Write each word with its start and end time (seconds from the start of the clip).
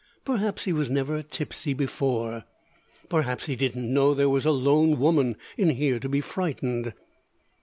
Perhaps 0.25 0.65
he 0.65 0.73
was 0.73 0.89
never 0.89 1.21
tipsy 1.21 1.75
before. 1.75 2.43
Perhaps 3.07 3.45
he 3.45 3.55
didn't 3.55 3.93
know 3.93 4.15
there 4.15 4.31
was 4.31 4.47
a 4.47 4.51
lone 4.51 4.97
woman 4.99 5.35
in 5.59 5.69
here 5.69 5.99
to 5.99 6.09
be 6.09 6.21
frightened." 6.21 6.95